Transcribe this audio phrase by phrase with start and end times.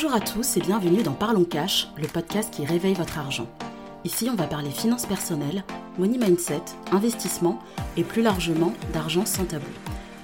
[0.00, 3.48] Bonjour à tous et bienvenue dans Parlons Cash, le podcast qui réveille votre argent.
[4.04, 5.64] Ici, on va parler finances personnelles,
[5.98, 6.62] money mindset,
[6.92, 7.60] investissement
[7.96, 9.66] et plus largement d'argent sans tabou.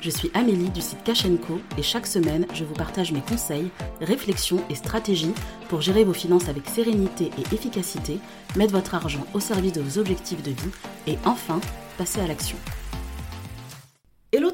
[0.00, 3.68] Je suis Amélie du site Cash et chaque semaine, je vous partage mes conseils,
[4.00, 5.34] réflexions et stratégies
[5.68, 8.20] pour gérer vos finances avec sérénité et efficacité,
[8.54, 10.70] mettre votre argent au service de vos objectifs de vie
[11.08, 11.58] et enfin
[11.98, 12.58] passer à l'action.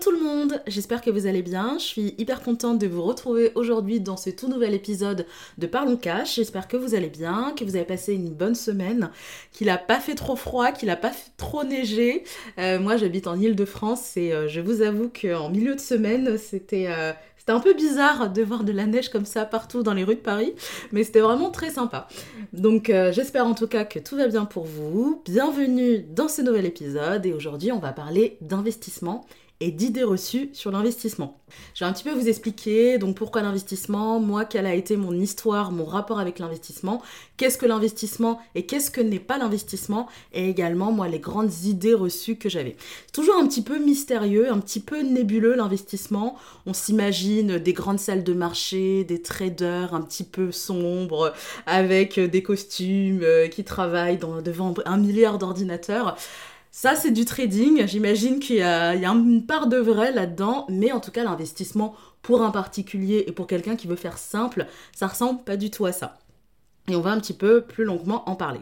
[0.00, 1.76] Tout le monde, j'espère que vous allez bien.
[1.78, 5.26] Je suis hyper contente de vous retrouver aujourd'hui dans ce tout nouvel épisode
[5.58, 6.36] de Parlons Cash.
[6.36, 9.10] J'espère que vous allez bien, que vous avez passé une bonne semaine,
[9.52, 12.24] qu'il n'a pas fait trop froid, qu'il n'a pas fait trop neigé.
[12.58, 16.86] Euh, moi j'habite en Ile-de-France et euh, je vous avoue qu'en milieu de semaine c'était...
[16.88, 20.04] Euh, c'était un peu bizarre de voir de la neige comme ça partout dans les
[20.04, 20.52] rues de Paris,
[20.92, 22.06] mais c'était vraiment très sympa.
[22.52, 25.22] Donc j'espère en tout cas que tout va bien pour vous.
[25.24, 29.24] Bienvenue dans ce nouvel épisode et aujourd'hui on va parler d'investissement
[29.60, 31.38] et d'idées reçues sur l'investissement.
[31.74, 35.12] Je vais un petit peu vous expliquer donc pourquoi l'investissement, moi quelle a été mon
[35.12, 37.02] histoire, mon rapport avec l'investissement,
[37.36, 41.94] qu'est-ce que l'investissement et qu'est-ce que n'est pas l'investissement et également moi les grandes idées
[41.94, 42.76] reçues que j'avais.
[43.12, 46.36] Toujours un petit peu mystérieux, un petit peu nébuleux l'investissement.
[46.66, 51.34] On s'imagine des grandes salles de marché, des traders un petit peu sombres
[51.66, 56.16] avec des costumes euh, qui travaillent devant un milliard d'ordinateurs.
[56.72, 57.86] Ça, c'est du trading.
[57.86, 62.42] J'imagine qu'il y, a une part de vrai là-dedans, mais en tout cas, l'investissement pour
[62.42, 65.92] un particulier et pour quelqu'un qui veut faire simple, ça ressemble pas du tout à
[65.92, 66.18] ça.
[66.88, 68.60] Et on va un petit peu plus longuement en parler.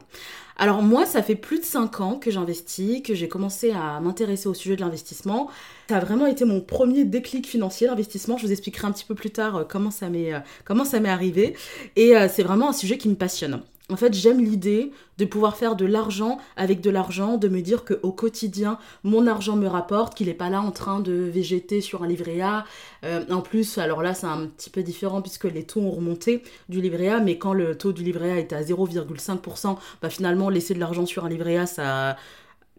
[0.57, 4.49] Alors moi, ça fait plus de 5 ans que j'investis, que j'ai commencé à m'intéresser
[4.49, 5.49] au sujet de l'investissement.
[5.89, 8.37] Ça a vraiment été mon premier déclic financier, l'investissement.
[8.37, 10.99] Je vous expliquerai un petit peu plus tard euh, comment ça m'est euh, comment ça
[10.99, 11.55] m'est arrivé.
[11.95, 13.63] Et euh, c'est vraiment un sujet qui me passionne.
[13.91, 17.87] En fait, j'aime l'idée de pouvoir faire de l'argent avec de l'argent, de me dire
[17.87, 22.03] qu'au quotidien, mon argent me rapporte, qu'il n'est pas là en train de végéter sur
[22.03, 22.67] un livret A.
[23.05, 26.43] Euh, en plus, alors là, c'est un petit peu différent puisque les taux ont remonté
[26.69, 30.51] du livret A, mais quand le taux du livret A était à 0,5%, bah finalement,
[30.51, 32.17] laisser de l'argent sur un livret A, ça,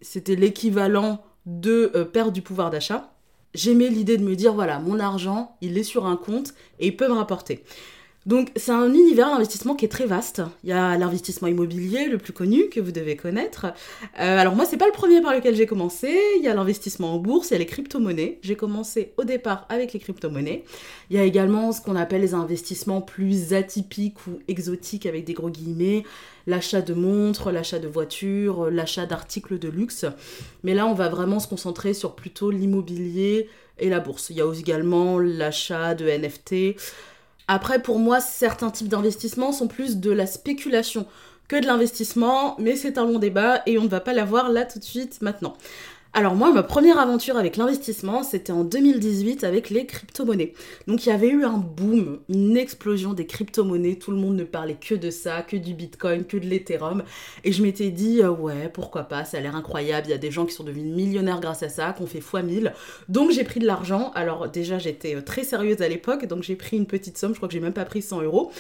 [0.02, 3.12] c'était l'équivalent de euh, perdre du pouvoir d'achat.
[3.56, 6.96] J'aimais l'idée de me dire, voilà, mon argent, il est sur un compte et il
[6.96, 7.64] peut me rapporter.
[8.30, 10.44] Donc c'est un univers d'investissement qui est très vaste.
[10.64, 13.66] Il y a l'investissement immobilier, le plus connu, que vous devez connaître.
[14.20, 16.16] Euh, alors moi, c'est pas le premier par lequel j'ai commencé.
[16.38, 18.38] Il y a l'investissement en bourse, il y a les crypto-monnaies.
[18.44, 20.64] J'ai commencé au départ avec les crypto-monnaies.
[21.10, 25.34] Il y a également ce qu'on appelle les investissements plus atypiques ou exotiques avec des
[25.34, 26.04] gros guillemets.
[26.46, 30.06] L'achat de montres, l'achat de voitures, l'achat d'articles de luxe.
[30.64, 34.30] Mais là, on va vraiment se concentrer sur plutôt l'immobilier et la bourse.
[34.30, 36.78] Il y a également l'achat de NFT.
[37.52, 41.08] Après, pour moi, certains types d'investissements sont plus de la spéculation
[41.48, 44.66] que de l'investissement, mais c'est un long débat et on ne va pas l'avoir là
[44.66, 45.56] tout de suite maintenant.
[46.12, 50.54] Alors moi, ma première aventure avec l'investissement, c'était en 2018 avec les crypto-monnaies.
[50.88, 54.44] Donc il y avait eu un boom, une explosion des crypto-monnaies, tout le monde ne
[54.44, 57.04] parlait que de ça, que du Bitcoin, que de l'Ethereum.
[57.44, 60.18] Et je m'étais dit, euh, ouais, pourquoi pas, ça a l'air incroyable, il y a
[60.18, 62.74] des gens qui sont devenus millionnaires grâce à ça, qu'on fait x 1000.
[63.08, 66.56] Donc j'ai pris de l'argent, alors déjà j'étais euh, très sérieuse à l'époque, donc j'ai
[66.56, 68.52] pris une petite somme, je crois que j'ai même pas pris 100 euros,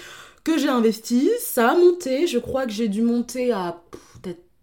[0.43, 3.81] que j'ai investi, ça a monté, je crois que j'ai dû monter à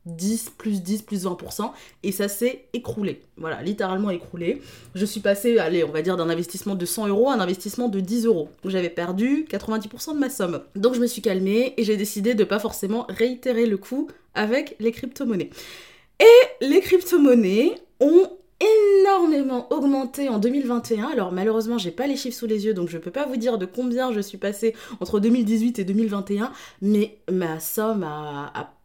[0.07, 1.71] 10, plus 10, plus 20%,
[2.03, 3.21] et ça s'est écroulé.
[3.37, 4.63] Voilà, littéralement écroulé.
[4.95, 7.89] Je suis passée, allez, on va dire d'un investissement de 100 euros à un investissement
[7.89, 8.49] de 10 euros.
[8.65, 10.63] J'avais perdu 90% de ma somme.
[10.75, 14.77] Donc je me suis calmée et j'ai décidé de pas forcément réitérer le coup avec
[14.81, 15.51] les crypto-monnaies.
[16.21, 18.31] Et les crypto-monnaies ont
[18.61, 21.09] énormément augmenté en 2021.
[21.09, 23.59] Alors malheureusement, j'ai pas les chiffres sous les yeux, donc je peux pas vous dire
[23.59, 28.76] de combien je suis passée entre 2018 et 2021, mais ma somme a, a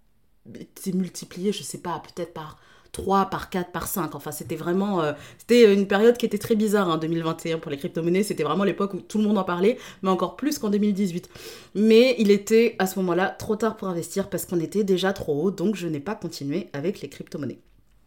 [0.75, 2.57] c'est multiplié, je sais pas, peut-être par
[2.91, 4.15] 3, par 4, par 5.
[4.15, 5.01] Enfin, c'était vraiment.
[5.01, 8.23] Euh, c'était une période qui était très bizarre en hein, 2021 pour les crypto-monnaies.
[8.23, 11.29] C'était vraiment l'époque où tout le monde en parlait, mais encore plus qu'en 2018.
[11.75, 15.41] Mais il était à ce moment-là trop tard pour investir parce qu'on était déjà trop
[15.41, 17.59] haut, donc je n'ai pas continué avec les crypto-monnaies.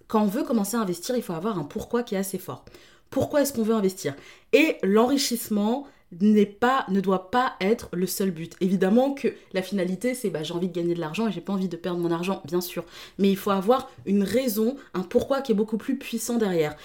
[0.07, 2.65] Quand on veut commencer à investir, il faut avoir un pourquoi qui est assez fort.
[3.09, 4.15] Pourquoi est-ce qu'on veut investir?
[4.53, 5.87] Et l'enrichissement,
[6.21, 8.55] n'est pas, ne doit pas être le seul but.
[8.61, 11.53] Évidemment que la finalité, c'est bah, j'ai envie de gagner de l'argent et j'ai pas
[11.53, 12.85] envie de perdre mon argent, bien sûr.
[13.19, 16.77] Mais il faut avoir une raison, un pourquoi qui est beaucoup plus puissant derrière.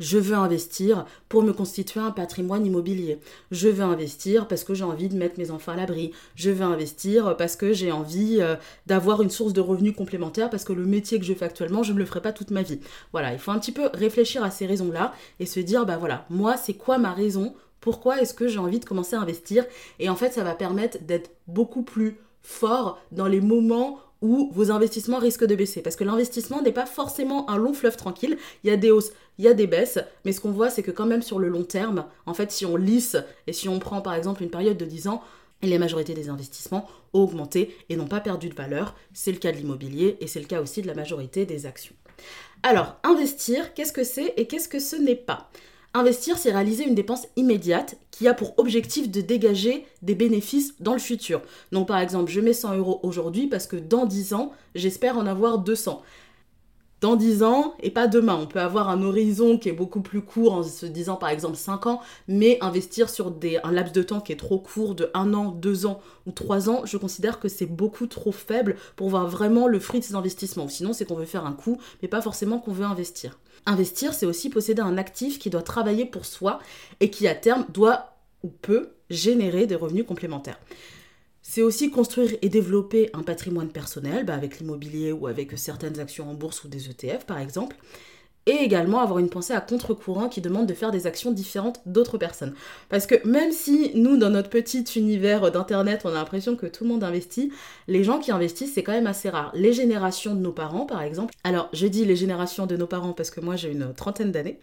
[0.00, 3.18] Je veux investir pour me constituer un patrimoine immobilier.
[3.50, 6.12] Je veux investir parce que j'ai envie de mettre mes enfants à l'abri.
[6.36, 8.54] Je veux investir parce que j'ai envie euh,
[8.86, 11.92] d'avoir une source de revenus complémentaire parce que le métier que je fais actuellement, je
[11.92, 12.80] ne le ferai pas toute ma vie.
[13.12, 16.26] Voilà, il faut un petit peu réfléchir à ces raisons-là et se dire, bah voilà,
[16.30, 19.64] moi, c'est quoi ma raison pourquoi est-ce que j'ai envie de commencer à investir
[19.98, 24.70] Et en fait, ça va permettre d'être beaucoup plus fort dans les moments où vos
[24.70, 25.82] investissements risquent de baisser.
[25.82, 28.36] Parce que l'investissement n'est pas forcément un long fleuve tranquille.
[28.64, 29.98] Il y a des hausses, il y a des baisses.
[30.24, 32.66] Mais ce qu'on voit, c'est que quand même sur le long terme, en fait, si
[32.66, 33.16] on lisse
[33.46, 35.22] et si on prend par exemple une période de 10 ans,
[35.62, 38.94] les majorités des investissements ont augmenté et n'ont pas perdu de valeur.
[39.12, 41.94] C'est le cas de l'immobilier et c'est le cas aussi de la majorité des actions.
[42.62, 45.48] Alors, investir, qu'est-ce que c'est et qu'est-ce que ce n'est pas?
[45.94, 50.92] Investir, c'est réaliser une dépense immédiate qui a pour objectif de dégager des bénéfices dans
[50.92, 51.40] le futur.
[51.72, 55.26] Donc par exemple, je mets 100 euros aujourd'hui parce que dans 10 ans, j'espère en
[55.26, 56.02] avoir 200
[57.00, 58.38] dans 10 ans et pas demain.
[58.40, 61.56] On peut avoir un horizon qui est beaucoup plus court en se disant par exemple
[61.56, 65.10] 5 ans, mais investir sur des, un laps de temps qui est trop court de
[65.14, 69.08] 1 an, 2 ans ou 3 ans, je considère que c'est beaucoup trop faible pour
[69.08, 70.68] voir vraiment le fruit de ces investissements.
[70.68, 73.38] Sinon, c'est qu'on veut faire un coup, mais pas forcément qu'on veut investir.
[73.66, 76.58] Investir, c'est aussi posséder un actif qui doit travailler pour soi
[77.00, 80.58] et qui à terme doit ou peut générer des revenus complémentaires.
[81.50, 86.28] C'est aussi construire et développer un patrimoine personnel, bah, avec l'immobilier ou avec certaines actions
[86.28, 87.74] en bourse ou des ETF par exemple.
[88.44, 92.18] Et également avoir une pensée à contre-courant qui demande de faire des actions différentes d'autres
[92.18, 92.52] personnes.
[92.90, 96.84] Parce que même si nous, dans notre petit univers d'Internet, on a l'impression que tout
[96.84, 97.50] le monde investit,
[97.86, 99.50] les gens qui investissent, c'est quand même assez rare.
[99.54, 101.32] Les générations de nos parents, par exemple.
[101.44, 104.60] Alors, je dis les générations de nos parents parce que moi, j'ai une trentaine d'années.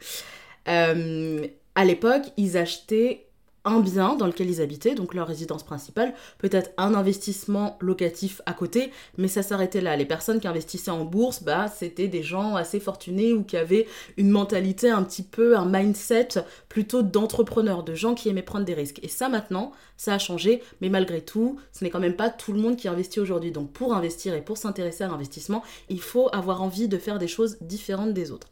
[0.67, 3.24] Euh, à l'époque, ils achetaient
[3.65, 8.53] un bien dans lequel ils habitaient, donc leur résidence principale, peut-être un investissement locatif à
[8.53, 9.95] côté, mais ça s'arrêtait là.
[9.95, 13.87] Les personnes qui investissaient en bourse, bah, c'était des gens assez fortunés ou qui avaient
[14.17, 16.29] une mentalité un petit peu, un mindset
[16.69, 18.99] plutôt d'entrepreneurs, de gens qui aimaient prendre des risques.
[19.03, 22.53] Et ça maintenant, ça a changé, mais malgré tout, ce n'est quand même pas tout
[22.53, 23.51] le monde qui investit aujourd'hui.
[23.51, 27.27] Donc pour investir et pour s'intéresser à l'investissement, il faut avoir envie de faire des
[27.27, 28.47] choses différentes des autres.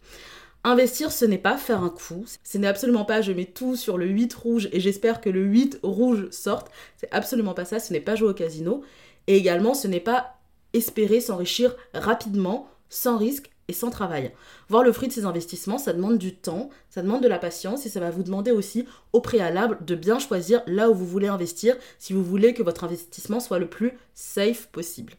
[0.65, 2.25] Investir, ce n'est pas faire un coup.
[2.43, 5.43] Ce n'est absolument pas je mets tout sur le 8 rouge et j'espère que le
[5.43, 6.71] 8 rouge sorte.
[6.95, 7.79] C'est absolument pas ça.
[7.79, 8.81] Ce n'est pas jouer au casino.
[9.27, 10.37] Et également, ce n'est pas
[10.71, 14.31] espérer s'enrichir rapidement, sans risque et sans travail.
[14.69, 17.85] Voir le fruit de ces investissements, ça demande du temps, ça demande de la patience
[17.85, 21.27] et ça va vous demander aussi au préalable de bien choisir là où vous voulez
[21.27, 25.13] investir si vous voulez que votre investissement soit le plus safe possible.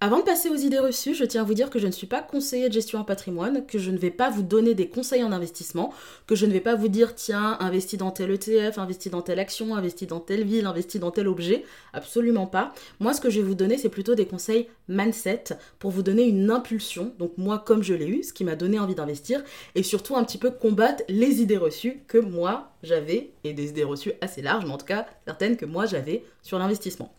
[0.00, 2.06] Avant de passer aux idées reçues, je tiens à vous dire que je ne suis
[2.06, 5.24] pas conseiller de gestion en patrimoine, que je ne vais pas vous donner des conseils
[5.24, 5.94] en investissement,
[6.26, 9.38] que je ne vais pas vous dire tiens, investis dans tel ETF, investis dans telle
[9.38, 11.64] action, investis dans telle ville, investis dans tel objet.
[11.94, 12.74] Absolument pas.
[13.00, 15.44] Moi, ce que je vais vous donner, c'est plutôt des conseils mindset
[15.78, 17.14] pour vous donner une impulsion.
[17.18, 19.42] Donc, moi, comme je l'ai eu, ce qui m'a donné envie d'investir,
[19.74, 23.84] et surtout un petit peu combattre les idées reçues que moi j'avais, et des idées
[23.84, 27.14] reçues assez larges, mais en tout cas certaines que moi j'avais sur l'investissement.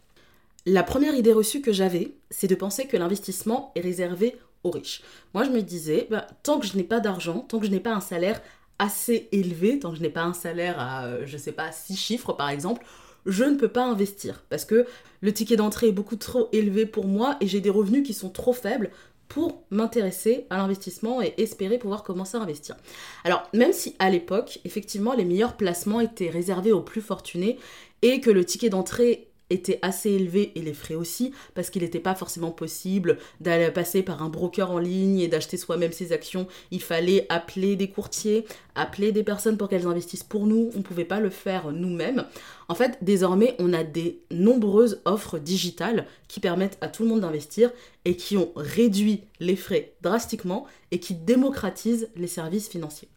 [0.67, 5.03] La première idée reçue que j'avais, c'est de penser que l'investissement est réservé aux riches.
[5.35, 7.79] Moi, je me disais, bah, tant que je n'ai pas d'argent, tant que je n'ai
[7.79, 8.41] pas un salaire
[8.79, 11.95] assez élevé, tant que je n'ai pas un salaire à, euh, je sais pas, 6
[11.95, 12.83] chiffres par exemple,
[13.27, 14.85] je ne peux pas investir parce que
[15.21, 18.29] le ticket d'entrée est beaucoup trop élevé pour moi et j'ai des revenus qui sont
[18.29, 18.89] trop faibles
[19.27, 22.75] pour m'intéresser à l'investissement et espérer pouvoir commencer à investir.
[23.23, 27.57] Alors, même si à l'époque, effectivement, les meilleurs placements étaient réservés aux plus fortunés
[28.01, 31.99] et que le ticket d'entrée était assez élevé et les frais aussi parce qu'il n'était
[31.99, 36.47] pas forcément possible d'aller passer par un broker en ligne et d'acheter soi-même ses actions.
[36.71, 40.71] Il fallait appeler des courtiers, appeler des personnes pour qu'elles investissent pour nous.
[40.73, 42.25] On ne pouvait pas le faire nous-mêmes.
[42.67, 47.21] En fait, désormais, on a des nombreuses offres digitales qui permettent à tout le monde
[47.21, 47.71] d'investir
[48.05, 53.09] et qui ont réduit les frais drastiquement et qui démocratisent les services financiers.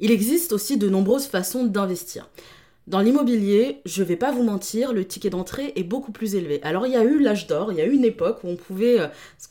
[0.00, 2.28] Il existe aussi de nombreuses façons d'investir.
[2.88, 6.60] Dans l'immobilier, je vais pas vous mentir, le ticket d'entrée est beaucoup plus élevé.
[6.64, 8.56] Alors il y a eu l'âge d'or, il y a eu une époque où on
[8.56, 9.06] pouvait euh,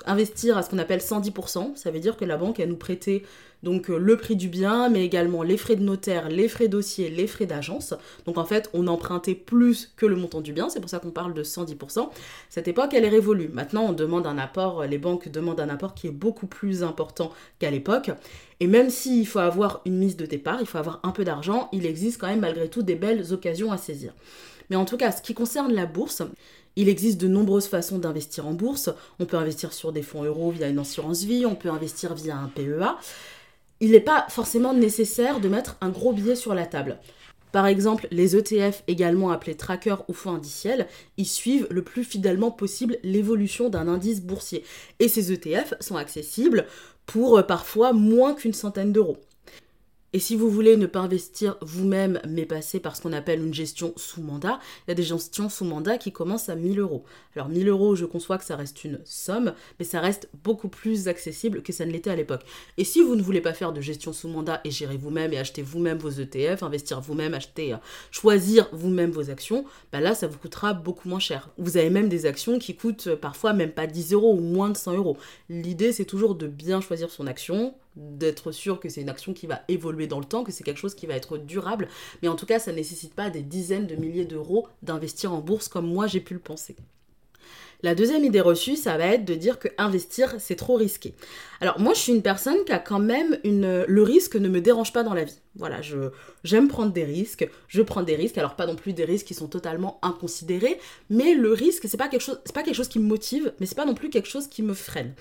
[0.05, 3.23] investir à ce qu'on appelle 110%, ça veut dire que la banque elle nous prêtait
[3.63, 7.09] donc euh, le prix du bien, mais également les frais de notaire, les frais dossier,
[7.09, 7.93] les frais d'agence.
[8.25, 11.11] Donc en fait, on empruntait plus que le montant du bien, c'est pour ça qu'on
[11.11, 12.09] parle de 110%.
[12.49, 13.49] Cette époque, elle est révolue.
[13.49, 17.31] Maintenant, on demande un apport, les banques demandent un apport qui est beaucoup plus important
[17.59, 18.11] qu'à l'époque.
[18.59, 21.69] Et même s'il faut avoir une mise de départ, il faut avoir un peu d'argent,
[21.71, 24.13] il existe quand même malgré tout des belles occasions à saisir.
[24.69, 26.21] Mais en tout cas, ce qui concerne la bourse,
[26.77, 28.89] il existe de nombreuses façons d'investir en bourse.
[29.19, 32.37] On peut investir sur des fonds euros via une assurance vie, on peut investir via
[32.37, 32.97] un PEA
[33.81, 36.99] il n'est pas forcément nécessaire de mettre un gros billet sur la table.
[37.51, 42.51] Par exemple, les ETF, également appelés trackers ou fonds indiciels, ils suivent le plus fidèlement
[42.51, 44.63] possible l'évolution d'un indice boursier.
[44.99, 46.65] Et ces ETF sont accessibles
[47.05, 49.17] pour euh, parfois moins qu'une centaine d'euros.
[50.13, 53.53] Et si vous voulez ne pas investir vous-même, mais passer par ce qu'on appelle une
[53.53, 57.05] gestion sous mandat, il y a des gestions sous mandat qui commencent à 1000 euros.
[57.33, 61.07] Alors 1000 euros, je conçois que ça reste une somme, mais ça reste beaucoup plus
[61.07, 62.43] accessible que ça ne l'était à l'époque.
[62.77, 65.37] Et si vous ne voulez pas faire de gestion sous mandat et gérer vous-même et
[65.37, 67.77] acheter vous-même vos ETF, investir vous-même, acheter, euh,
[68.11, 69.63] choisir vous-même vos actions,
[69.93, 71.49] bah là, ça vous coûtera beaucoup moins cher.
[71.57, 74.69] Vous avez même des actions qui coûtent euh, parfois même pas 10 euros ou moins
[74.71, 75.15] de 100 euros.
[75.47, 79.47] L'idée, c'est toujours de bien choisir son action, d'être sûr que c'est une action qui
[79.47, 81.87] va évoluer dans le temps, que c'est quelque chose qui va être durable,
[82.21, 85.39] mais en tout cas, ça ne nécessite pas des dizaines de milliers d'euros d'investir en
[85.39, 86.75] bourse comme moi j'ai pu le penser.
[87.83, 91.15] La deuxième idée reçue, ça va être de dire que investir, c'est trop risqué.
[91.61, 93.83] Alors moi, je suis une personne qui a quand même une...
[93.87, 95.39] Le risque ne me dérange pas dans la vie.
[95.55, 95.97] Voilà, je
[96.43, 99.33] j'aime prendre des risques, je prends des risques, alors pas non plus des risques qui
[99.33, 103.07] sont totalement inconsidérés, mais le risque, c'est pas quelque chose, pas quelque chose qui me
[103.07, 105.13] motive, mais c'est pas non plus quelque chose qui me freine.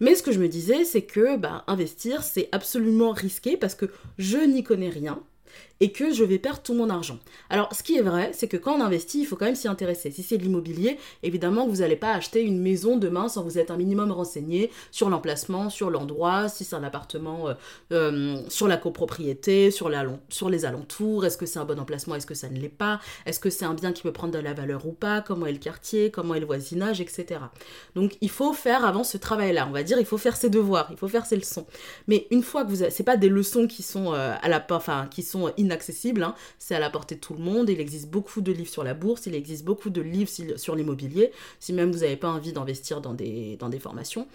[0.00, 3.86] Mais ce que je me disais, c'est que bah, investir, c'est absolument risqué parce que
[4.18, 5.22] je n'y connais rien,
[5.80, 7.18] et que je vais perdre tout mon argent.
[7.50, 9.68] Alors, ce qui est vrai, c'est que quand on investit, il faut quand même s'y
[9.68, 10.10] intéresser.
[10.10, 13.70] Si c'est de l'immobilier, évidemment, vous n'allez pas acheter une maison demain sans vous être
[13.70, 17.54] un minimum renseigné sur l'emplacement, sur l'endroit, si c'est un appartement, euh,
[17.92, 22.34] euh, sur la copropriété, sur, les alentours, est-ce que c'est un bon emplacement, est-ce que
[22.34, 24.86] ça ne l'est pas, est-ce que c'est un bien qui peut prendre de la valeur
[24.86, 27.40] ou pas, comment est le quartier, comment est le voisinage, etc.
[27.94, 29.66] Donc, il faut faire avant ce travail-là.
[29.68, 31.66] On va dire, il faut faire ses devoirs, il faut faire ses leçons.
[32.06, 35.08] Mais une fois que vous, c'est pas des leçons qui sont euh, à la, enfin,
[35.10, 36.34] qui sont inaccessible, hein.
[36.58, 37.70] c'est à la portée de tout le monde.
[37.70, 41.32] Il existe beaucoup de livres sur la bourse, il existe beaucoup de livres sur l'immobilier,
[41.60, 44.26] si même vous n'avez pas envie d'investir dans des, dans des formations.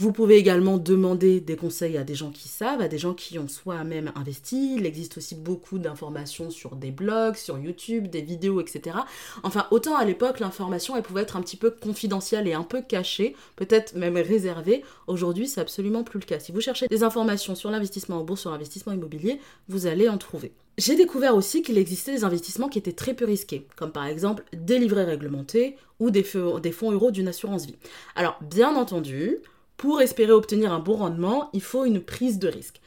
[0.00, 3.38] Vous pouvez également demander des conseils à des gens qui savent, à des gens qui
[3.38, 4.76] ont soi-même investi.
[4.78, 8.96] Il existe aussi beaucoup d'informations sur des blogs, sur YouTube, des vidéos, etc.
[9.42, 12.80] Enfin, autant à l'époque, l'information, elle pouvait être un petit peu confidentielle et un peu
[12.80, 14.82] cachée, peut-être même réservée.
[15.06, 16.38] Aujourd'hui, c'est absolument plus le cas.
[16.38, 19.38] Si vous cherchez des informations sur l'investissement en bourse, sur l'investissement immobilier,
[19.68, 20.54] vous allez en trouver.
[20.78, 24.44] J'ai découvert aussi qu'il existait des investissements qui étaient très peu risqués, comme par exemple
[24.54, 26.24] des livrets réglementés ou des,
[26.62, 27.76] des fonds euros d'une assurance vie.
[28.14, 29.40] Alors, bien entendu,
[29.80, 32.82] pour espérer obtenir un bon rendement, il faut une prise de risque.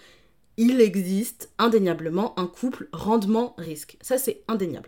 [0.57, 3.97] Il existe indéniablement un couple rendement-risque.
[3.99, 4.87] Ça, c'est indéniable.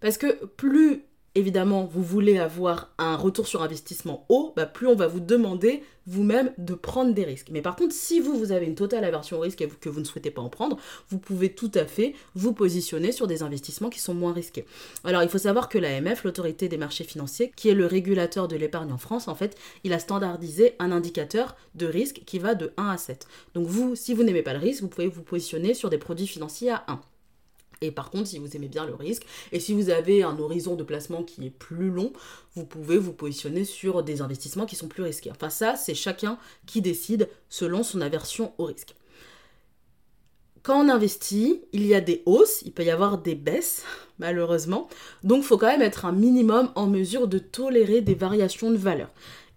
[0.00, 1.02] Parce que plus
[1.34, 5.82] évidemment, vous voulez avoir un retour sur investissement haut, bah, plus on va vous demander
[6.06, 7.48] vous-même de prendre des risques.
[7.50, 10.00] Mais par contre, si vous, vous avez une totale aversion au risque et que vous
[10.00, 10.76] ne souhaitez pas en prendre,
[11.08, 14.64] vous pouvez tout à fait vous positionner sur des investissements qui sont moins risqués.
[15.04, 18.56] Alors, il faut savoir que l'AMF, l'autorité des marchés financiers, qui est le régulateur de
[18.56, 22.72] l'épargne en France, en fait, il a standardisé un indicateur de risque qui va de
[22.76, 23.26] 1 à 7.
[23.54, 26.26] Donc vous, si vous n'aimez pas le risque, vous pouvez vous positionner sur des produits
[26.26, 27.00] financiers à 1.
[27.82, 30.76] Et par contre, si vous aimez bien le risque, et si vous avez un horizon
[30.76, 32.12] de placement qui est plus long,
[32.54, 35.30] vous pouvez vous positionner sur des investissements qui sont plus risqués.
[35.30, 38.94] Enfin ça, c'est chacun qui décide selon son aversion au risque.
[40.62, 43.84] Quand on investit, il y a des hausses, il peut y avoir des baisses,
[44.20, 44.88] malheureusement.
[45.24, 48.76] Donc il faut quand même être un minimum en mesure de tolérer des variations de
[48.76, 49.10] valeur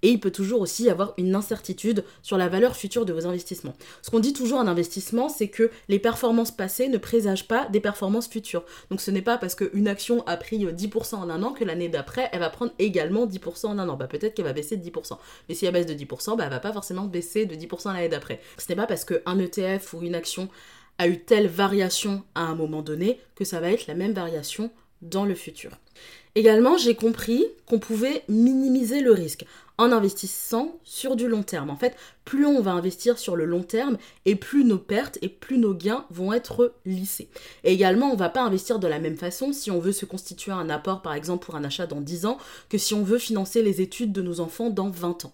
[0.06, 3.26] et il peut toujours aussi y avoir une incertitude sur la valeur future de vos
[3.26, 3.74] investissements.
[4.04, 7.80] Ce qu'on dit toujours en investissement, c'est que les performances passées ne présagent pas des
[7.80, 8.64] performances futures.
[8.92, 11.90] Donc ce n'est pas parce qu'une action a pris 10% en un an que l'année
[11.90, 13.98] d'après, elle va prendre également 10% en un an.
[13.98, 15.18] Bah, peut-être qu'elle va baisser de 10%.
[15.50, 18.08] Mais si elle baisse de 10%, bah, elle va pas forcément baisser de 10% l'année
[18.08, 18.40] d'après.
[18.60, 20.50] Ce n'est pas parce qu'un ETF ou une action
[21.00, 24.70] a eu telle variation à un moment donné que ça va être la même variation
[25.02, 25.72] dans le futur.
[26.36, 29.46] Également, j'ai compris qu'on pouvait minimiser le risque
[29.78, 31.70] en investissant sur du long terme.
[31.70, 35.30] En fait, plus on va investir sur le long terme et plus nos pertes et
[35.30, 37.30] plus nos gains vont être lissés.
[37.64, 40.06] Et également, on ne va pas investir de la même façon si on veut se
[40.06, 42.38] constituer un apport, par exemple, pour un achat dans 10 ans,
[42.70, 45.34] que si on veut financer les études de nos enfants dans 20 ans.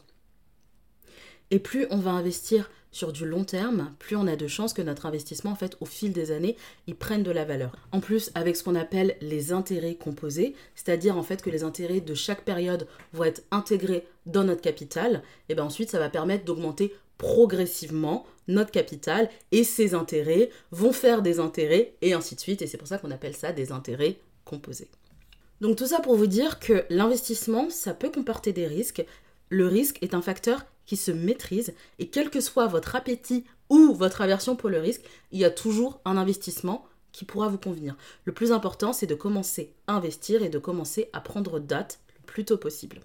[1.52, 4.82] Et plus on va investir sur du long terme, plus on a de chances que
[4.82, 6.58] notre investissement, en fait, au fil des années,
[6.88, 7.72] il prenne de la valeur.
[7.92, 12.02] En plus, avec ce qu'on appelle les intérêts composés, c'est-à-dire en fait que les intérêts
[12.02, 16.46] de chaque période vont être intégrés dans notre capital, et bien ensuite, ça va permettre
[16.46, 22.64] d'augmenter progressivement notre capital et ces intérêts vont faire des intérêts et ainsi de suite.
[22.64, 24.90] Et c'est pour ça qu'on appelle ça des intérêts composés.
[25.62, 29.06] Donc tout ça pour vous dire que l'investissement, ça peut comporter des risques.
[29.50, 33.94] Le risque est un facteur qui se maîtrise et quel que soit votre appétit ou
[33.94, 37.96] votre aversion pour le risque, il y a toujours un investissement qui pourra vous convenir.
[38.26, 42.26] Le plus important, c'est de commencer à investir et de commencer à prendre date le
[42.26, 43.00] plus tôt possible.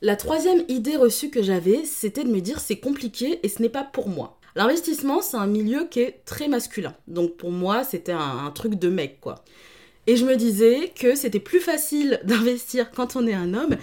[0.00, 3.68] La troisième idée reçue que j'avais, c'était de me dire c'est compliqué et ce n'est
[3.68, 4.38] pas pour moi.
[4.56, 6.94] L'investissement, c'est un milieu qui est très masculin.
[7.08, 9.44] Donc pour moi, c'était un, un, truc de mec, quoi.
[10.06, 13.76] Et je me disais que c'était plus facile d'investir quand on est un homme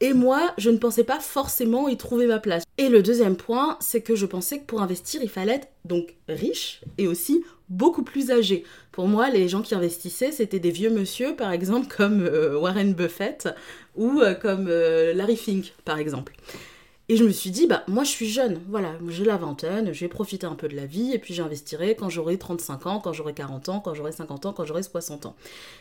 [0.00, 2.62] et moi, je ne pensais pas forcément y trouver ma place.
[2.76, 6.14] Et le deuxième point, c'est que je pensais que pour investir, il fallait être donc
[6.28, 8.64] riche et aussi beaucoup plus âgé.
[8.92, 12.94] Pour moi, les gens qui investissaient, c'était des vieux monsieur, par exemple, comme euh, Warren
[12.94, 13.48] Buffett
[13.96, 16.32] ou euh, comme euh, Larry Fink, par exemple.
[17.10, 20.00] Et je me suis dit, bah moi je suis jeune, voilà, j'ai la vingtaine, je
[20.00, 23.14] vais profiter un peu de la vie et puis j'investirai quand j'aurai 35 ans, quand
[23.14, 25.34] j'aurai 40 ans, quand j'aurai 50 ans, quand j'aurai 60 ans.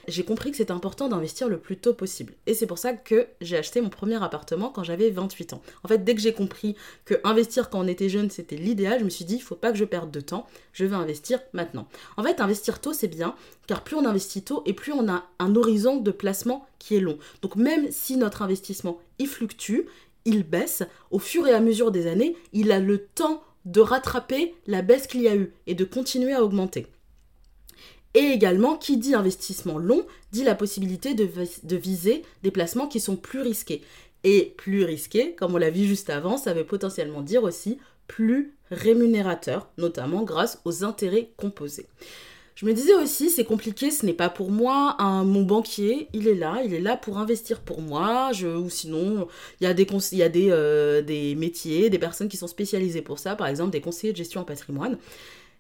[0.08, 2.32] J'ai compris que c'est important d'investir le plus tôt possible.
[2.46, 5.62] Et c'est pour ça que j'ai acheté mon premier appartement quand j'avais 28 ans.
[5.84, 9.04] En fait, dès que j'ai compris que investir quand on était jeune c'était l'idéal, je
[9.04, 11.90] me suis dit, il faut pas que je perde de temps, je vais investir maintenant.
[12.16, 13.36] En fait, investir tôt c'est bien,
[13.68, 17.02] car plus on investit tôt et plus on a un horizon de placement qui est
[17.02, 17.18] long.
[17.42, 19.82] Donc même si notre investissement il fluctue,
[20.28, 24.54] il baisse, au fur et à mesure des années, il a le temps de rattraper
[24.68, 26.88] la baisse qu'il y a eu et de continuer à augmenter.
[28.14, 31.30] Et également, qui dit investissement long, dit la possibilité de,
[31.76, 33.82] viser des placements qui sont plus risqués.
[34.24, 38.54] Et plus risqués, comme on l'a vu juste avant, ça veut potentiellement dire aussi plus
[38.70, 41.88] rémunérateur, notamment grâce aux intérêts composés.
[42.58, 44.96] Je me disais aussi, c'est compliqué, ce n'est pas pour moi.
[44.98, 48.32] Un, mon banquier, il est là, il est là pour investir pour moi.
[48.32, 49.28] Ou sinon,
[49.62, 52.48] il y a, des, il y a des, euh, des métiers, des personnes qui sont
[52.48, 54.98] spécialisées pour ça, par exemple des conseillers de gestion en patrimoine.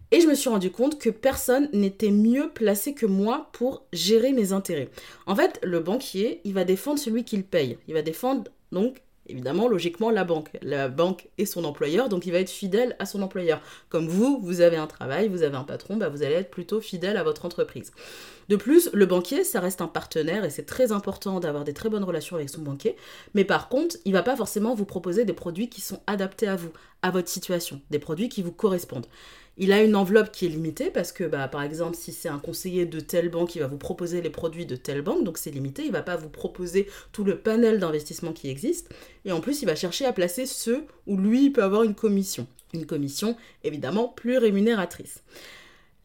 [0.09, 4.31] Et je me suis rendu compte que personne n'était mieux placé que moi pour gérer
[4.31, 4.89] mes intérêts.
[5.27, 7.77] En fait, le banquier, il va défendre celui qu'il paye.
[7.87, 10.49] Il va défendre donc évidemment, logiquement, la banque.
[10.61, 13.61] La banque est son employeur, donc il va être fidèle à son employeur.
[13.89, 16.81] Comme vous, vous avez un travail, vous avez un patron, bah vous allez être plutôt
[16.81, 17.91] fidèle à votre entreprise.
[18.49, 21.89] De plus, le banquier, ça reste un partenaire et c'est très important d'avoir des très
[21.89, 22.95] bonnes relations avec son banquier.
[23.33, 26.55] Mais par contre, il va pas forcément vous proposer des produits qui sont adaptés à
[26.55, 29.07] vous, à votre situation, des produits qui vous correspondent.
[29.59, 32.37] Il a une enveloppe qui est limitée parce que, bah, par exemple, si c'est un
[32.37, 35.49] conseiller de telle banque, il va vous proposer les produits de telle banque, donc c'est
[35.49, 35.81] limité.
[35.81, 38.89] Il ne va pas vous proposer tout le panel d'investissement qui existe.
[39.25, 41.95] Et en plus, il va chercher à placer ceux où lui il peut avoir une
[41.95, 42.45] commission.
[42.73, 45.23] Une commission évidemment plus rémunératrice.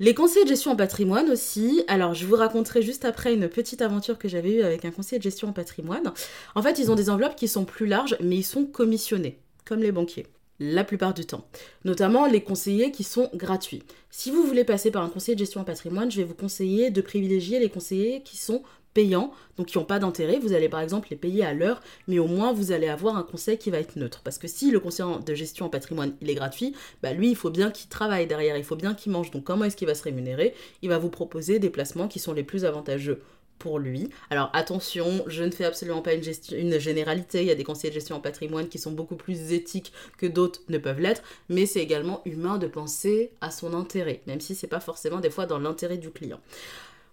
[0.01, 1.85] Les conseillers de gestion en patrimoine aussi.
[1.89, 5.19] Alors, je vous raconterai juste après une petite aventure que j'avais eue avec un conseiller
[5.19, 6.13] de gestion en patrimoine.
[6.55, 9.81] En fait, ils ont des enveloppes qui sont plus larges, mais ils sont commissionnés, comme
[9.81, 10.27] les banquiers
[10.62, 11.47] la plupart du temps.
[11.85, 13.83] Notamment les conseillers qui sont gratuits.
[14.11, 16.90] Si vous voulez passer par un conseiller de gestion en patrimoine, je vais vous conseiller
[16.90, 18.62] de privilégier les conseillers qui sont
[18.95, 20.38] payants, donc qui n'ont pas d'intérêt.
[20.38, 23.23] Vous allez par exemple les payer à l'heure, mais au moins vous allez avoir un
[23.23, 24.21] conseil qui va être neutre.
[24.23, 27.50] Parce que si le conseiller de gestion en patrimoine est gratuit, bah lui il faut
[27.50, 29.31] bien qu'il travaille derrière, il faut bien qu'il mange.
[29.31, 30.54] Donc comment est-ce qu'il va se rémunérer?
[30.83, 33.22] Il va vous proposer des placements qui sont les plus avantageux
[33.79, 34.11] lui.
[34.31, 37.94] Alors attention, je ne fais absolument pas une généralité, il y a des conseillers de
[37.94, 41.81] gestion en patrimoine qui sont beaucoup plus éthiques que d'autres ne peuvent l'être, mais c'est
[41.81, 45.59] également humain de penser à son intérêt, même si c'est pas forcément des fois dans
[45.59, 46.40] l'intérêt du client.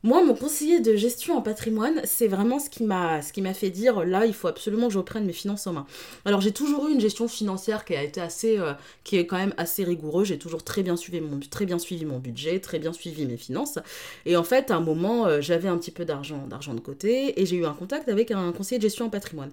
[0.01, 4.25] Moi, mon conseiller de gestion en patrimoine, c'est vraiment ce qui m'a fait dire là,
[4.25, 5.85] il faut absolument que je reprenne mes finances en main.
[6.23, 8.73] Alors, j'ai toujours eu une gestion financière qui a été assez euh,
[9.11, 12.19] est quand même assez rigoureuse, j'ai toujours très bien suivi mon très bien suivi mon
[12.19, 13.79] budget, très bien suivi mes finances
[14.25, 17.41] et en fait, à un moment, euh, j'avais un petit peu d'argent d'argent de côté
[17.41, 19.51] et j'ai eu un contact avec un conseiller de gestion en patrimoine.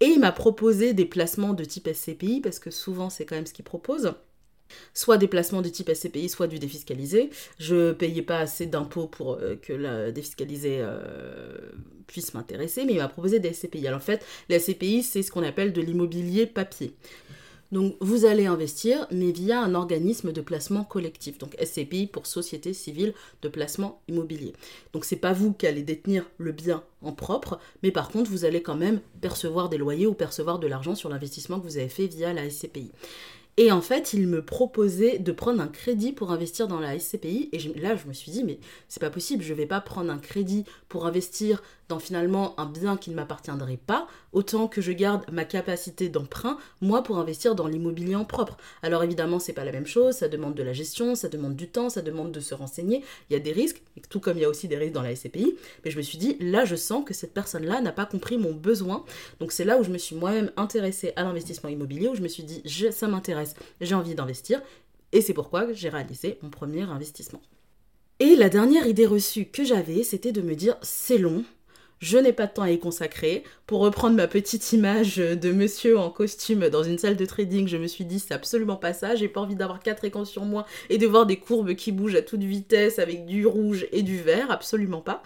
[0.00, 3.46] Et il m'a proposé des placements de type SCPI parce que souvent c'est quand même
[3.46, 4.12] ce qu'il propose
[4.94, 7.30] soit des placements du type SCPI, soit du défiscalisé.
[7.58, 11.56] Je payais pas assez d'impôts pour euh, que le défiscalisé euh,
[12.06, 13.86] puisse m'intéresser, mais il m'a proposé des SCPI.
[13.86, 16.94] Alors en fait, les SCPI, c'est ce qu'on appelle de l'immobilier papier.
[17.70, 21.38] Donc vous allez investir, mais via un organisme de placement collectif.
[21.38, 24.54] Donc SCPI pour Société Civile de Placement Immobilier.
[24.92, 28.44] Donc c'est pas vous qui allez détenir le bien en propre, mais par contre vous
[28.46, 31.90] allez quand même percevoir des loyers ou percevoir de l'argent sur l'investissement que vous avez
[31.90, 32.90] fait via la SCPI.
[33.60, 37.48] Et en fait, il me proposait de prendre un crédit pour investir dans la SCPI.
[37.50, 40.18] Et là, je me suis dit, mais c'est pas possible, je vais pas prendre un
[40.18, 45.24] crédit pour investir dans finalement un bien qui ne m'appartiendrait pas, autant que je garde
[45.32, 48.58] ma capacité d'emprunt, moi, pour investir dans l'immobilier en propre.
[48.82, 51.68] Alors évidemment, c'est pas la même chose, ça demande de la gestion, ça demande du
[51.68, 54.44] temps, ça demande de se renseigner, il y a des risques, tout comme il y
[54.44, 57.04] a aussi des risques dans la SCPI, mais je me suis dit, là, je sens
[57.04, 59.04] que cette personne-là n'a pas compris mon besoin,
[59.40, 62.28] donc c'est là où je me suis moi-même intéressée à l'investissement immobilier, où je me
[62.28, 63.47] suis dit, ça m'intéresse,
[63.80, 64.60] j'ai envie d'investir,
[65.12, 67.42] et c'est pourquoi j'ai réalisé mon premier investissement.
[68.20, 71.44] Et la dernière idée reçue que j'avais, c'était de me dire, c'est long,
[72.00, 73.42] je n'ai pas de temps à y consacrer.
[73.66, 77.76] Pour reprendre ma petite image de monsieur en costume dans une salle de trading, je
[77.76, 80.66] me suis dit c'est absolument pas ça, j'ai pas envie d'avoir quatre écrans sur moi
[80.90, 84.18] et de voir des courbes qui bougent à toute vitesse avec du rouge et du
[84.18, 85.22] vert, absolument pas.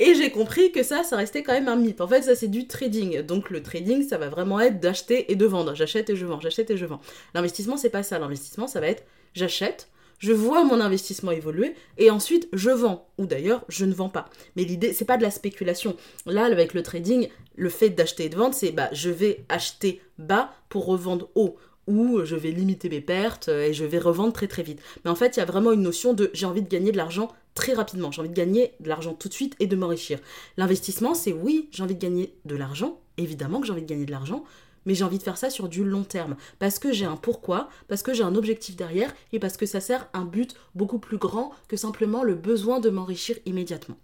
[0.00, 2.00] Et j'ai compris que ça, ça restait quand même un mythe.
[2.00, 3.20] En fait, ça c'est du trading.
[3.20, 5.74] Donc le trading, ça va vraiment être d'acheter et de vendre.
[5.74, 7.00] J'achète et je vends, j'achète et je vends.
[7.34, 8.18] L'investissement, c'est pas ça.
[8.18, 13.26] L'investissement, ça va être j'achète, je vois mon investissement évoluer et ensuite je vends ou
[13.26, 14.28] d'ailleurs je ne vends pas.
[14.56, 15.96] Mais l'idée c'est pas de la spéculation.
[16.26, 20.00] Là avec le trading, le fait d'acheter et de vendre, c'est bah je vais acheter
[20.18, 24.46] bas pour revendre haut ou je vais limiter mes pertes et je vais revendre très
[24.46, 24.80] très vite.
[25.04, 26.96] Mais en fait, il y a vraiment une notion de j'ai envie de gagner de
[26.96, 30.18] l'argent très rapidement, j'ai envie de gagner de l'argent tout de suite et de m'enrichir.
[30.56, 34.06] L'investissement, c'est oui, j'ai envie de gagner de l'argent, évidemment que j'ai envie de gagner
[34.06, 34.44] de l'argent,
[34.86, 36.36] mais j'ai envie de faire ça sur du long terme.
[36.58, 39.80] Parce que j'ai un pourquoi, parce que j'ai un objectif derrière et parce que ça
[39.80, 43.96] sert un but beaucoup plus grand que simplement le besoin de m'enrichir immédiatement.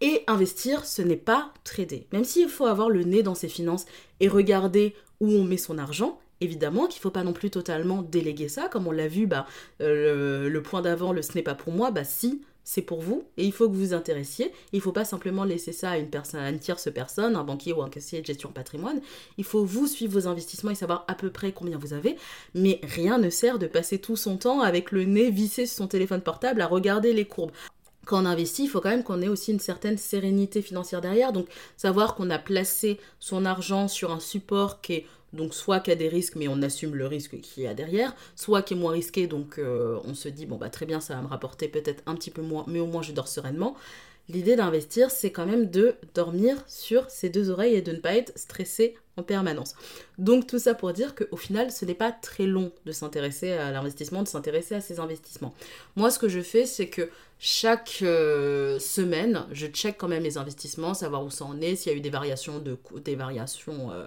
[0.00, 2.06] Et investir, ce n'est pas trader.
[2.12, 3.86] Même s'il faut avoir le nez dans ses finances
[4.20, 8.02] et regarder où on met son argent, évidemment qu'il ne faut pas non plus totalement
[8.02, 8.68] déléguer ça.
[8.68, 9.46] Comme on l'a vu, bah,
[9.80, 13.44] euh, le, point d'avant, ce n'est pas pour moi, bah si, c'est pour vous et
[13.44, 14.52] il faut que vous vous intéressiez.
[14.72, 17.72] Il ne faut pas simplement laisser ça à une à une tierce personne, un banquier
[17.72, 19.00] ou un caissier de gestion patrimoine.
[19.38, 22.16] Il faut vous suivre vos investissements et savoir à peu près combien vous avez.
[22.54, 25.86] Mais rien ne sert de passer tout son temps avec le nez vissé sur son
[25.86, 27.52] téléphone portable à regarder les courbes
[28.04, 31.32] quand on investit, il faut quand même qu'on ait aussi une certaine sérénité financière derrière.
[31.32, 35.90] Donc, savoir qu'on a placé son argent sur un support qui est donc soit qui
[35.90, 38.76] a des risques, mais on assume le risque qu'il y a derrière, soit qui est
[38.76, 41.68] moins risqué, donc euh, on se dit, bon bah très bien, ça va me rapporter
[41.68, 43.76] peut-être un petit peu moins, mais au moins je dors sereinement.
[44.28, 48.16] L'idée d'investir, c'est quand même de dormir sur ses deux oreilles et de ne pas
[48.16, 49.74] être stressé en permanence.
[50.18, 53.70] Donc tout ça pour dire qu'au final, ce n'est pas très long de s'intéresser à
[53.70, 55.54] l'investissement, de s'intéresser à ces investissements.
[55.94, 57.08] Moi, ce que je fais, c'est que
[57.38, 61.92] chaque euh, semaine, je check quand même les investissements, savoir où ça en est, s'il
[61.92, 64.06] y a eu des variations de, des variations, euh,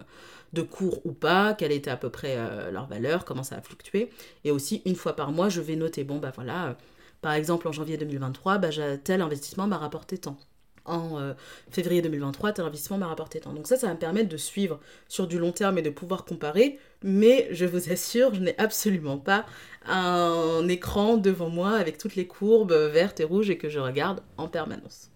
[0.54, 3.62] de cours ou pas, quelle était à peu près euh, leur valeur, comment ça a
[3.62, 4.10] fluctué.
[4.44, 6.76] Et aussi, une fois par mois, je vais noter, bon, bah voilà
[7.22, 8.70] par exemple, en janvier 2023, bah,
[9.04, 10.38] tel investissement m'a rapporté tant.
[10.86, 11.34] En euh,
[11.70, 13.54] février 2023, tel investissement m'a rapporté tant.
[13.54, 16.26] Donc ça, ça va me permettre de suivre sur du long terme et de pouvoir
[16.26, 16.80] comparer.
[17.04, 19.46] Mais je vous assure, je n'ai absolument pas
[19.86, 24.22] un écran devant moi avec toutes les courbes vertes et rouges et que je regarde
[24.38, 25.12] en permanence.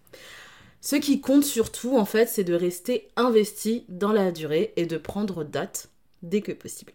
[0.85, 4.97] Ce qui compte surtout, en fait, c'est de rester investi dans la durée et de
[4.97, 5.89] prendre date
[6.23, 6.91] dès que possible.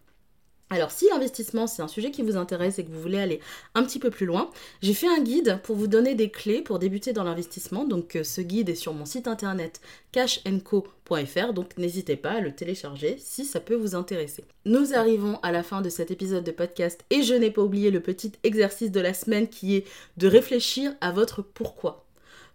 [0.68, 3.40] Alors si l'investissement c'est un sujet qui vous intéresse et que vous voulez aller
[3.74, 4.50] un petit peu plus loin,
[4.82, 7.86] j'ai fait un guide pour vous donner des clés pour débuter dans l'investissement.
[7.86, 9.80] Donc euh, ce guide est sur mon site internet
[10.12, 14.44] cashenco.fr, donc n'hésitez pas à le télécharger si ça peut vous intéresser.
[14.66, 17.90] Nous arrivons à la fin de cet épisode de podcast et je n'ai pas oublié
[17.90, 19.86] le petit exercice de la semaine qui est
[20.18, 22.07] de réfléchir à votre pourquoi.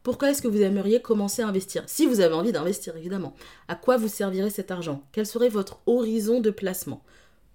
[0.04, 1.84] Pourquoi est-ce que vous aimeriez commencer à investir?
[1.88, 3.34] Si vous avez envie d'investir, évidemment.
[3.70, 5.02] À quoi vous servirait cet argent?
[5.14, 7.04] Quel serait votre horizon de placement?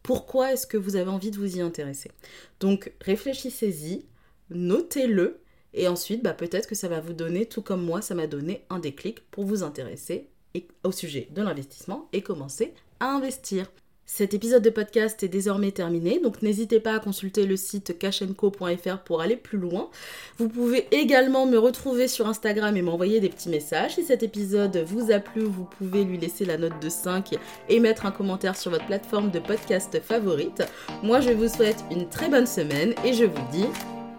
[0.03, 2.11] Pourquoi est-ce que vous avez envie de vous y intéresser?
[2.61, 4.07] Donc réfléchissez-y,
[4.49, 5.41] notez-le,
[5.75, 8.65] et ensuite bah, peut-être que ça va vous donner, tout comme moi, ça m'a donné
[8.71, 10.31] un déclic pour vous intéresser
[10.83, 13.71] au sujet de l'investissement et commencer à investir.
[14.11, 18.99] Cet épisode de podcast est désormais terminé, donc n'hésitez pas à consulter le site cachenco.fr
[19.05, 19.91] pour aller plus loin.
[20.39, 23.97] Vous pouvez également me retrouver sur Instagram et m'envoyer des petits messages.
[23.97, 27.37] Si cet épisode vous a plu, vous pouvez lui laisser la note de 5
[27.69, 30.63] et mettre un commentaire sur votre plateforme de podcast favorite.
[31.03, 33.67] Moi, je vous souhaite une très bonne semaine et je vous dis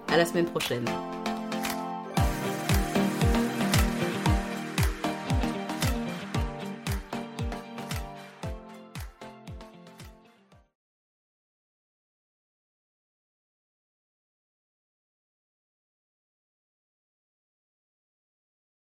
[0.08, 0.86] à la semaine prochaine.